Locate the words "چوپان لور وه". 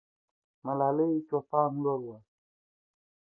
1.27-2.17